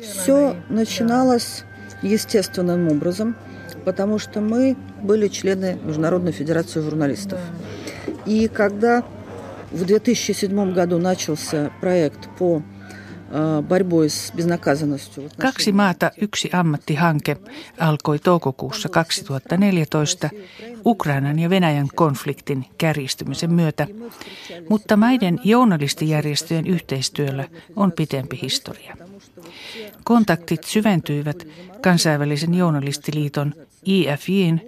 [0.00, 1.62] Все начиналось
[2.02, 3.36] естественным образом,
[3.84, 7.38] потому что мы были члены Международной Федерации журналистов.
[8.26, 9.04] И когда
[9.70, 12.60] в 2007 году начался проект по
[15.40, 17.36] Kaksi maata, yksi ammattihanke
[17.78, 20.30] alkoi toukokuussa 2014
[20.86, 23.86] Ukrainan ja Venäjän konfliktin kärjistymisen myötä,
[24.68, 28.96] mutta maiden journalistijärjestöjen yhteistyöllä on pitempi historia.
[30.04, 31.48] Kontaktit syventyivät
[31.82, 34.60] kansainvälisen journalistiliiton IFJin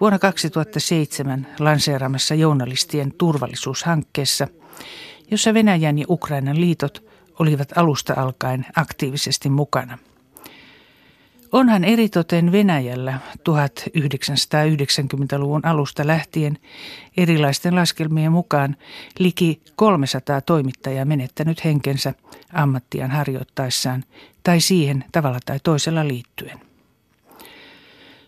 [0.00, 4.48] vuonna 2007 lanseeramassa journalistien turvallisuushankkeessa,
[5.30, 7.02] jossa Venäjän ja Ukrainan liitot–
[7.42, 9.98] olivat alusta alkaen aktiivisesti mukana.
[11.52, 16.58] Onhan eritoten Venäjällä 1990-luvun alusta lähtien
[17.16, 18.76] erilaisten laskelmien mukaan
[19.18, 22.14] liki 300 toimittajaa menettänyt henkensä
[22.52, 24.04] ammattiaan harjoittaessaan
[24.42, 26.60] tai siihen tavalla tai toisella liittyen.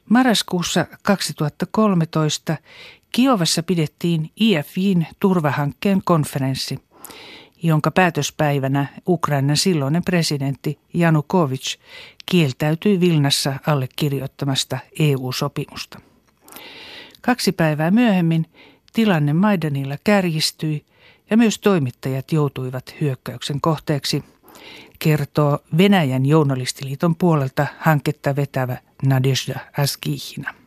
[0.08, 2.56] Marraskuussa 2013
[3.12, 6.78] Kiovassa pidettiin IFJin turvahankkeen konferenssi,
[7.64, 11.76] jonka päätöspäivänä Ukrainan silloinen presidentti Janukovic
[12.26, 16.00] kieltäytyi Vilnassa allekirjoittamasta EU-sopimusta.
[17.20, 18.46] Kaksi päivää myöhemmin
[18.92, 20.84] tilanne Maidanilla kärjistyi
[21.30, 24.24] ja myös toimittajat joutuivat hyökkäyksen kohteeksi,
[24.98, 30.63] kertoo Venäjän journalistiliiton puolelta hanketta vetävä Nadezhda Askihina.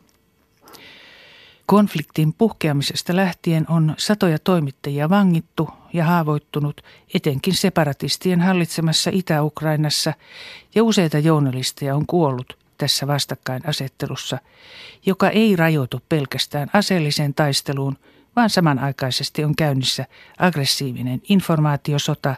[1.67, 6.81] Konfliktin puhkeamisesta lähtien on satoja toimittajia vangittu ja haavoittunut
[7.13, 10.13] etenkin separatistien hallitsemassa Itä-Ukrainassa
[10.75, 14.37] ja useita journalisteja on kuollut tässä vastakkainasettelussa,
[15.05, 17.97] joka ei rajoitu pelkästään aseelliseen taisteluun,
[18.35, 20.05] vaan samanaikaisesti on käynnissä
[20.39, 22.35] aggressiivinen informaatiosota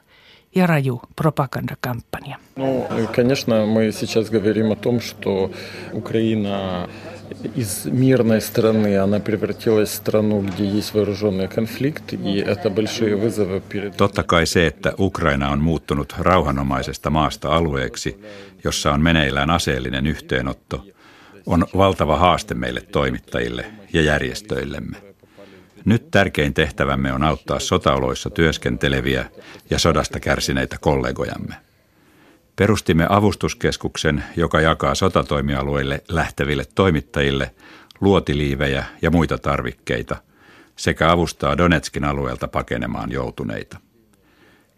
[0.55, 2.39] ja raju propagandakampanja.
[2.55, 5.52] No, конечно, мы сейчас говорим о том, что
[5.94, 6.88] Украина
[7.55, 13.61] из мирной страны она превратилась в страну, где есть вооруженный конфликт, и это большие вызовы
[13.61, 13.98] перед...
[13.98, 18.21] Totta kai se, että Ukraina on muuttunut rauhanomaisesta maasta alueeksi,
[18.64, 20.86] jossa on meneillään aseellinen yhteenotto,
[21.45, 24.98] on valtava haaste meille toimittajille ja järjestöillemme.
[25.86, 29.26] Nyt tärkein tehtävämme on auttaa sotaoloissa työskenteleviä
[29.70, 31.55] ja sodasta kärsineitä kollegojamme.
[32.60, 37.54] Perustimme avustuskeskuksen, joka jakaa sotatoimialueille lähteville toimittajille
[38.00, 40.16] luotiliivejä ja muita tarvikkeita
[40.76, 43.78] sekä avustaa Donetskin alueelta pakenemaan joutuneita.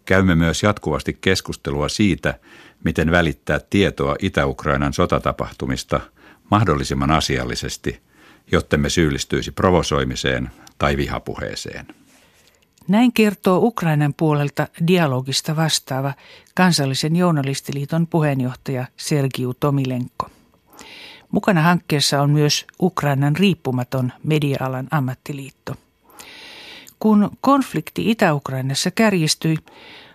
[0.05, 2.39] Käymme myös jatkuvasti keskustelua siitä,
[2.83, 6.01] miten välittää tietoa Itä-Ukrainan sotatapahtumista
[6.51, 8.01] mahdollisimman asiallisesti,
[8.51, 12.02] jottemme syyllistyisi provosoimiseen tai vihapuheeseen.
[12.87, 16.13] Näin kertoo Ukrainan puolelta dialogista vastaava
[16.55, 20.29] kansallisen journalistiliiton puheenjohtaja Sergiu Tomilenko.
[21.31, 25.75] Mukana hankkeessa on myös Ukrainan riippumaton media-alan ammattiliitto.
[26.99, 29.57] Kun konflikti Itä-Ukrainassa kärjistyi,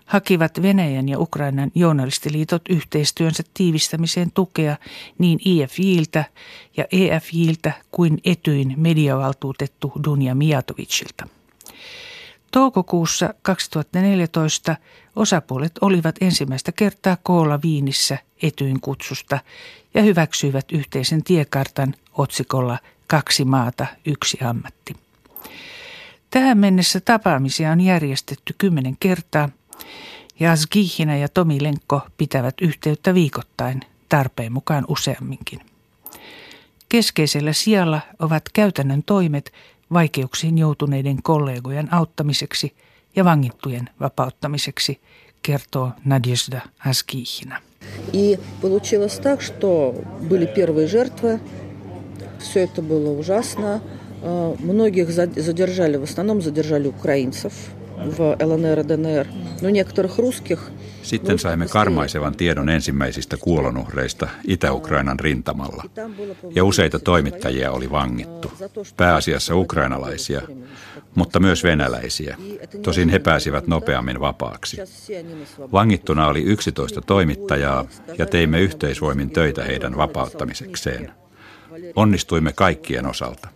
[0.06, 4.76] hakivat Venäjän ja Ukrainan journalistiliitot yhteistyönsä tiivistämiseen tukea
[5.18, 6.24] niin IFJiltä
[6.76, 11.28] ja EFJiltä kuin Etyin mediavaltuutettu Dunja Mijatovicilta.
[12.50, 14.76] Toukokuussa 2014
[15.16, 19.38] osapuolet olivat ensimmäistä kertaa koolla Viinissä etyin kutsusta
[19.94, 24.96] ja hyväksyivät yhteisen tiekartan otsikolla Kaksi maata, yksi ammatti.
[26.30, 29.48] Tähän mennessä tapaamisia on järjestetty kymmenen kertaa
[30.40, 35.60] ja Asgihina ja Tomi Lenkko pitävät yhteyttä viikoittain, tarpeen mukaan useamminkin.
[36.88, 39.52] Keskeisellä sijalla ovat käytännön toimet
[39.92, 42.74] vaikeuksiin joutuneiden kollegojen auttamiseksi
[43.16, 45.00] ja vangittujen vapauttamiseksi,
[45.42, 47.62] kertoo Nadezhda Askihina.
[48.12, 49.94] И получилось так, что
[50.30, 51.40] были первые жертвы,
[52.38, 53.80] все это было ужасно.
[54.58, 57.52] Многих задержали, в основном задержали украинцев
[58.17, 59.27] в ЛНР и ДНР,
[59.61, 60.59] но некоторых русских
[61.03, 65.83] sitten saimme karmaisevan tiedon ensimmäisistä kuolonuhreista Itä-Ukrainan rintamalla,
[66.55, 68.51] ja useita toimittajia oli vangittu,
[68.97, 70.41] pääasiassa ukrainalaisia,
[71.15, 72.37] mutta myös venäläisiä.
[72.81, 74.77] Tosin he pääsivät nopeammin vapaaksi.
[75.71, 77.85] Vangittuna oli 11 toimittajaa,
[78.17, 81.11] ja teimme yhteisvoimin töitä heidän vapauttamisekseen.
[81.95, 83.47] Onnistuimme kaikkien osalta.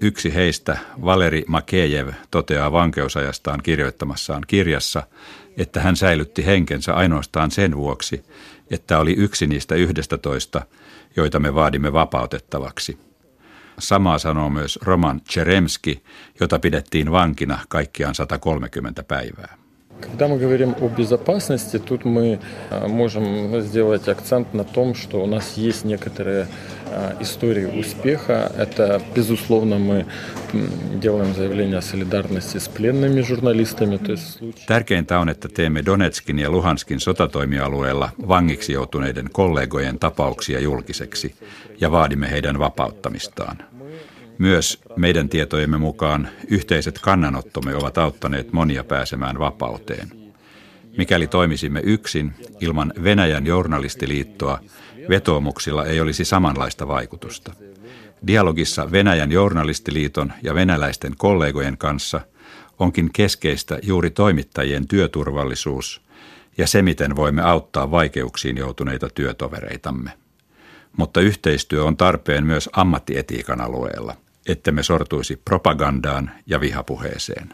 [0.00, 5.02] Yksi heistä, Valeri Makejev, toteaa vankeusajastaan kirjoittamassaan kirjassa,
[5.56, 8.24] että hän säilytti henkensä ainoastaan sen vuoksi,
[8.70, 10.66] että oli yksi niistä yhdestä toista,
[11.16, 12.98] joita me vaadimme vapautettavaksi.
[13.78, 16.02] Samaa sanoo myös Roman Cheremski,
[16.40, 19.56] jota pidettiin vankina kaikkiaan 130 päivää.
[20.00, 22.40] Когда мы говорим о безопасности, тут мы
[22.88, 26.46] можем сделать акцент на том, что у нас есть некоторые
[27.20, 28.50] истории успеха.
[28.58, 30.06] Это, безусловно, мы
[31.02, 33.98] делаем заявление о солидарности с пленными журналистами.
[33.98, 34.66] То есть случай...
[34.66, 41.34] Tärkeintä on, että teemme Donetskin ja Luhanskin sotatoimialueella vangiksi joutuneiden kollegojen tapauksia julkiseksi
[41.80, 43.58] ja vaadimme heidän vapauttamistaan.
[44.38, 50.08] Myös meidän tietojemme mukaan yhteiset kannanottomme ovat auttaneet monia pääsemään vapauteen.
[50.96, 54.60] Mikäli toimisimme yksin ilman Venäjän journalistiliittoa,
[55.09, 57.53] vetoomuksilla ei olisi samanlaista vaikutusta.
[58.27, 62.21] Dialogissa Venäjän journalistiliiton ja venäläisten kollegojen kanssa
[62.79, 66.01] onkin keskeistä juuri toimittajien työturvallisuus
[66.57, 70.11] ja se, miten voimme auttaa vaikeuksiin joutuneita työtovereitamme.
[70.97, 74.15] Mutta yhteistyö on tarpeen myös ammattietiikan alueella–
[74.49, 77.53] ettemme sortuisi propagandaan ja vihapuheeseen.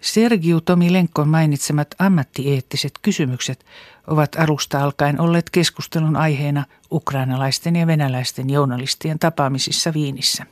[0.00, 3.64] Sergiu Tomilenkon mainitsemat ammattieettiset kysymykset
[4.06, 10.46] ovat alusta alkaen olleet keskustelun aiheena ukrainalaisten ja venäläisten journalistien tapaamisissa Viinissä.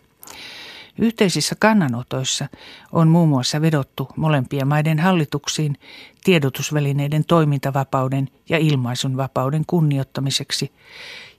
[0.98, 2.48] Yhteisissä kannanotoissa
[2.92, 5.78] on muun muassa vedottu molempien maiden hallituksiin
[6.24, 10.72] tiedotusvälineiden toimintavapauden ja ilmaisun vapauden kunnioittamiseksi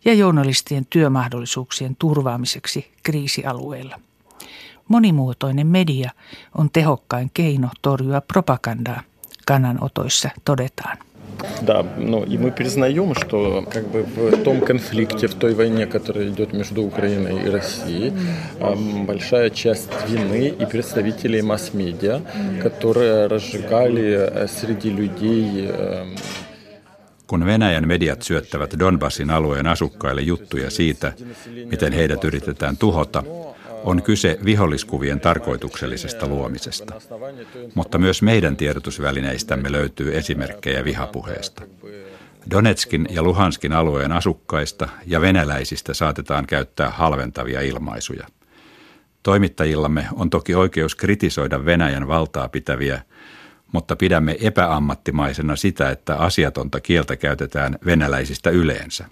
[0.06, 4.00] ja journalistien työmahdollisuuksien turvaamiseksi kriisialueilla.
[4.89, 6.11] Monimuotoinen media
[6.59, 9.01] on tehokkain keino torjua propagandaa,
[9.47, 10.99] kannanotoissa todetaan.
[11.67, 16.29] Да, ну и мы признаем, что как бы в том конфликте, в той войне, которая
[16.29, 18.13] идет между Украиной и Россией,
[19.07, 22.21] большая часть вины и представителей масс-медиа,
[22.63, 25.71] которые разжигали среди людей
[27.27, 31.13] kun Venäjän mediat syöttävät Donbassin alueen asukkaille juttuja siitä,
[31.65, 33.23] miten heidät yritetään tuhota,
[33.88, 37.02] on kyse viholliskuvien tarkoituksellisesta luomisesta.
[37.76, 41.62] Mutta myös meidän tiedotusvälineistämme löytyy esimerkkejä vihapuheesta.
[42.52, 48.28] Donetskin ja Luhanskin alueen asukkaista ja venäläisistä saatetaan käyttää halventavia ilmaisuja.
[49.24, 53.02] Toimittajillamme on toki oikeus kritisoida Venäjän valtaa pitäviä,
[53.72, 59.06] mutta pidämme epäammattimaisena sitä, että asiatonta kieltä käytetään venäläisistä yleensä.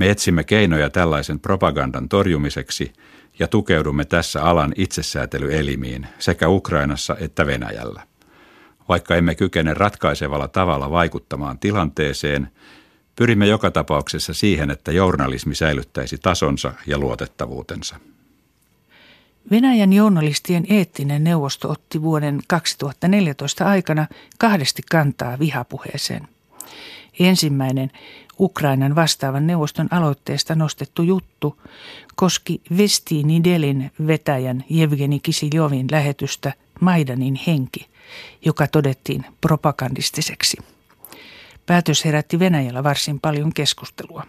[0.00, 2.92] Me etsimme keinoja tällaisen propagandan torjumiseksi–
[3.40, 8.02] ja tukeudumme tässä alan itsesäätelyelimiin sekä Ukrainassa että Venäjällä.
[8.88, 12.48] Vaikka emme kykene ratkaisevalla tavalla vaikuttamaan tilanteeseen,
[13.16, 17.96] pyrimme joka tapauksessa siihen, että journalismi säilyttäisi tasonsa ja luotettavuutensa.
[19.50, 24.06] Venäjän journalistien eettinen neuvosto otti vuoden 2014 aikana
[24.38, 26.28] kahdesti kantaa vihapuheeseen.
[27.20, 27.90] Ensimmäinen
[28.40, 31.60] Ukrainan vastaavan neuvoston aloitteesta nostettu juttu
[32.16, 37.88] koski Vesti Delin vetäjän Jevgeni Kisiljovin lähetystä Maidanin henki,
[38.44, 40.56] joka todettiin propagandistiseksi.
[41.66, 44.26] Päätös herätti Venäjällä varsin paljon keskustelua.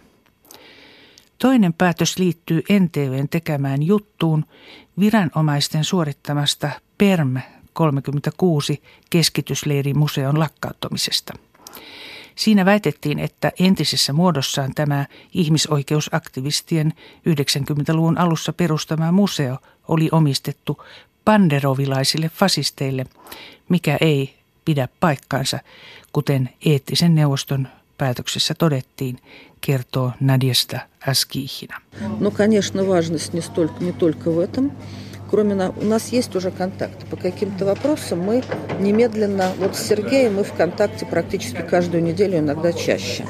[1.38, 4.44] Toinen päätös liittyy NTVn tekemään juttuun
[5.00, 7.36] viranomaisten suorittamasta PERM
[7.72, 11.32] 36 keskitysleirimuseon lakkauttamisesta–
[12.35, 16.93] Siinä väitettiin, että entisessä muodossaan tämä ihmisoikeusaktivistien
[17.29, 20.83] 90-luvun alussa perustama museo oli omistettu
[21.25, 23.05] panderovilaisille fasisteille,
[23.69, 24.35] mikä ei
[24.65, 25.59] pidä paikkaansa,
[26.13, 27.67] kuten eettisen neuvoston
[27.97, 29.19] päätöksessä todettiin,
[29.61, 31.81] kertoo Nadjesta Askihina.
[32.19, 34.71] No, конечно, важность не, столько, не только в этом.
[35.32, 37.06] Кроме на, у нас есть уже контакты.
[37.06, 38.44] По каким-то вопросам мы
[38.78, 43.24] немедленно, вот с Сергеем мы в контакте практически каждую неделю, иногда чаще.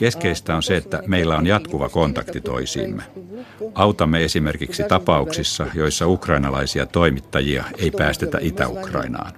[0.00, 3.02] Keskeistä on se, että meillä on jatkuva kontakti toisiimme.
[3.74, 9.32] Autamme esimerkiksi tapauksissa, joissa ukrainalaisia toimittajia ei päästetä Itä-Ukrainaan.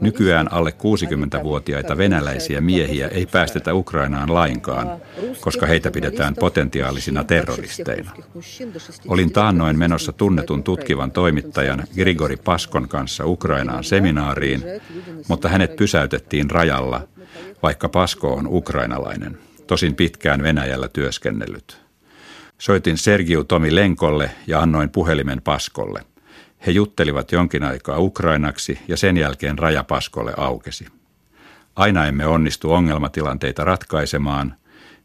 [0.00, 5.00] Nykyään alle 60-vuotiaita venäläisiä miehiä ei päästetä Ukrainaan lainkaan,
[5.40, 8.10] koska heitä pidetään potentiaalisina terroristeina.
[9.08, 14.62] Olin taannoin menossa tunnetun tutkivan toimittajan Grigori Paskon kanssa Ukrainaan seminaariin,
[15.28, 17.08] mutta hänet pysäytettiin rajalla,
[17.62, 19.38] vaikka Pasko on ukrainalainen,
[19.69, 21.77] tosin pitkään Venäjällä työskennellyt.
[22.57, 26.01] Soitin Sergiu Tomi Lenkolle ja annoin puhelimen Paskolle.
[26.67, 30.85] He juttelivat jonkin aikaa ukrainaksi ja sen jälkeen raja Paskolle aukesi.
[31.75, 34.55] Aina emme onnistu ongelmatilanteita ratkaisemaan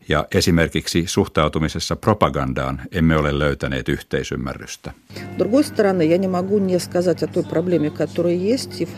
[0.09, 4.93] ja esimerkiksi suhtautumisessa propagandaan emme ole löytäneet yhteisymmärrystä.
[5.39, 8.89] Другой стороны, я не могу не сказать о той проблеме, которая есть, и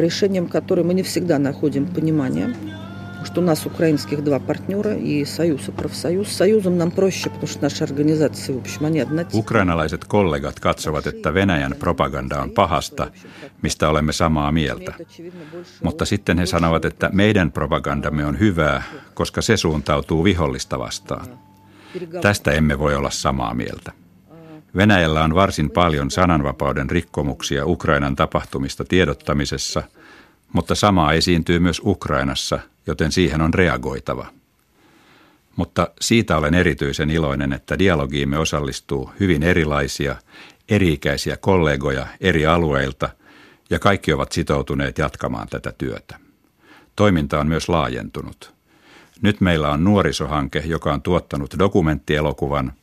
[0.00, 2.54] решением которой мы не всегда находим понимание.
[3.26, 6.28] что у нас украинских два партнера и Союз и профсоюз.
[6.28, 9.40] С Союзом нам проще, потому что наши организации, в общем, они однотипные.
[9.40, 13.10] Ukrainalaiset kollegat katsovat, että Venäjän propaganda on pahasta,
[13.62, 14.94] mistä olemme samaa mieltä.
[15.82, 18.82] Mutta sitten he sanovat, että meidän propagandamme on hyvää,
[19.14, 21.26] koska se suuntautuu vihollista vastaan.
[22.22, 23.92] Tästä emme voi olla samaa mieltä.
[24.76, 29.82] Venäjällä on varsin paljon sananvapauden rikkomuksia Ukrainan tapahtumista tiedottamisessa,
[30.52, 34.25] mutta samaa esiintyy myös Ukrainassa, joten siihen on reagoitava.
[35.55, 40.15] Mutta siitä olen erityisen iloinen, että dialogiimme osallistuu hyvin erilaisia,
[40.69, 43.09] eri-ikäisiä kollegoja eri alueilta
[43.69, 46.19] ja kaikki ovat sitoutuneet jatkamaan tätä työtä.
[46.95, 48.53] Toiminta on myös laajentunut.
[49.21, 52.73] Nyt meillä on nuorisohanke, joka on tuottanut dokumenttielokuvan–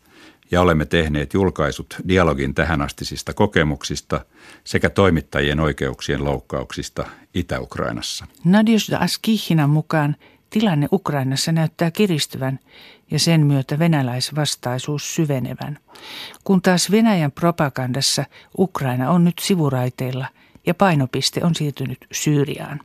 [0.50, 4.25] ja olemme tehneet julkaisut dialogin tähänastisista kokemuksista
[4.64, 8.26] sekä toimittajien oikeuksien loukkauksista Itä-Ukrainassa.
[8.45, 10.17] Nadjusda Askihinan mukaan
[10.50, 12.59] tilanne Ukrainassa näyttää kiristyvän
[13.11, 15.78] ja sen myötä venäläisvastaisuus syvenevän.
[16.45, 18.25] Kun taas Venäjän propagandassa
[18.59, 20.26] Ukraina on nyt sivuraiteilla
[20.67, 22.81] ja painopiste on siirtynyt Syyriaan.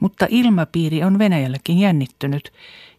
[0.00, 2.52] Mutta ilmapiiri on Venäjälläkin jännittynyt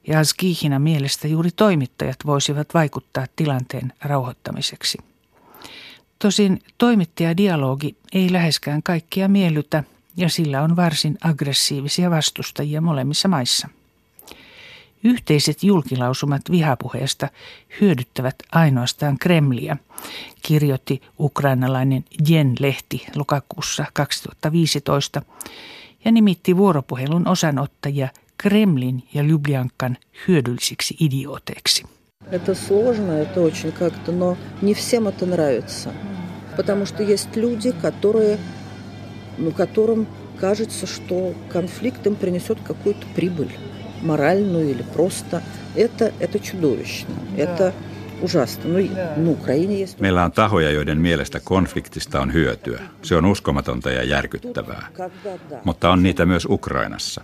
[0.07, 4.97] ja Alskihina mielestä juuri toimittajat voisivat vaikuttaa tilanteen rauhoittamiseksi.
[6.19, 9.83] Tosin toimittajadialogi ei läheskään kaikkia miellytä
[10.17, 13.69] ja sillä on varsin aggressiivisia vastustajia molemmissa maissa.
[15.03, 17.29] Yhteiset julkilausumat vihapuheesta
[17.81, 19.77] hyödyttävät ainoastaan Kremliä,
[20.41, 25.21] kirjoitti ukrainalainen Jen-lehti lokakuussa 2015
[26.05, 28.07] ja nimitti vuoropuhelun osanottajia
[28.42, 29.96] Kremlin ja Ljubljankan
[30.28, 31.84] hyödyllisiksi idiooteiksi.
[32.30, 35.90] Это сложно, это очень как-то, но не всем это нравится.
[36.56, 38.38] Потому что есть люди, которые,
[39.38, 40.06] ну, которым
[40.40, 43.52] кажется, что конфликт им принесет какую-то прибыль,
[44.02, 45.42] моральную или просто.
[45.76, 47.14] Это, это чудовищно.
[47.36, 47.42] Да.
[47.42, 47.72] Это
[48.22, 48.64] ужасно.
[48.68, 48.78] No,
[49.16, 50.00] no Ukraina есть...
[50.00, 52.80] Meillä on tahoja, joiden mielestä konfliktista on hyötyä.
[53.02, 54.88] Se on uskomatonta ja järkyttävää.
[55.64, 57.22] Mutta on niitä myös Ukrainassa.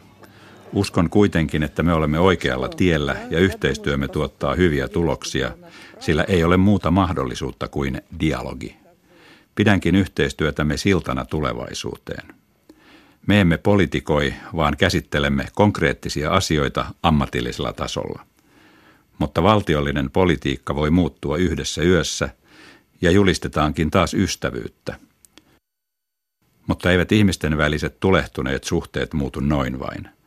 [0.73, 5.51] Uskon kuitenkin, että me olemme oikealla tiellä ja yhteistyömme tuottaa hyviä tuloksia,
[5.99, 8.75] sillä ei ole muuta mahdollisuutta kuin dialogi.
[9.55, 12.35] Pidänkin yhteistyötämme siltana tulevaisuuteen.
[13.27, 18.25] Me emme politikoi, vaan käsittelemme konkreettisia asioita ammatillisella tasolla.
[19.17, 22.29] Mutta valtiollinen politiikka voi muuttua yhdessä yössä
[23.01, 24.95] ja julistetaankin taas ystävyyttä.
[26.67, 30.09] Mutta eivät ihmisten väliset tulehtuneet suhteet muutu noin vain–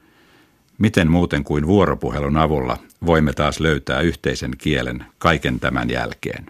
[0.81, 6.45] Miten muuten kuin vuoropuhelun avulla voimme taas löytää yhteisen kielen kaiken tämän jälkeen?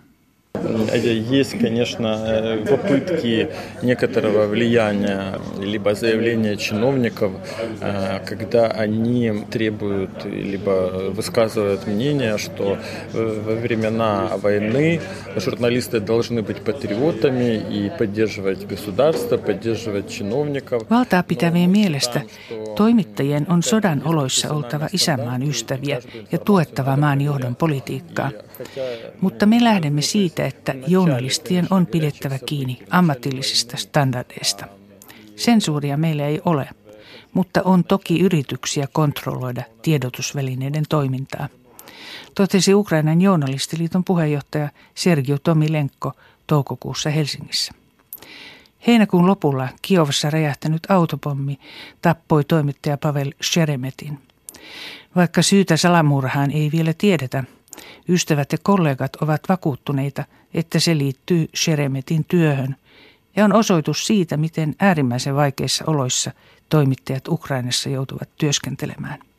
[1.32, 2.10] Есть, конечно,
[2.70, 3.48] попытки
[3.84, 7.32] некоторого влияния либо заявления чиновников,
[8.26, 12.78] когда они требуют либо высказывают мнение, что
[13.14, 15.00] во времена войны
[15.36, 20.90] журналисты должны быть патриотами и поддерживать государство, поддерживать чиновников.
[20.90, 22.22] Valtaa pitävien mielestä
[22.77, 26.01] toimittajien on sodan oloissa oltava isänmaan ystäviä
[26.33, 28.31] ja tuettava maan johdon politiikkaa.
[29.21, 34.67] Mutta me lähdemme siitä, että journalistien on pidettävä kiinni ammatillisista standardeista.
[35.37, 36.69] Sensuuria meillä ei ole,
[37.33, 41.49] mutta on toki yrityksiä kontrolloida tiedotusvälineiden toimintaa.
[42.35, 46.13] Totesi Ukrainan journalistiliiton puheenjohtaja Sergio Tomilenko
[46.47, 47.82] toukokuussa Helsingissä.
[48.87, 51.59] Heinäkuun lopulla Kiovassa räjähtänyt autopommi
[52.03, 54.19] tappoi toimittaja Pavel Sheremetin.
[55.17, 57.45] Vaikka syytä salamurhaan ei vielä tiedetä,
[58.09, 60.25] Ystävät ja kollegat ovat vakuuttuneita,
[60.55, 62.77] että se liittyy Sheremetin työhön
[63.37, 66.31] ja on osoitus siitä, miten äärimmäisen vaikeissa oloissa
[66.69, 69.32] toimittajat Ukrainassa joutuvat työskentelemään.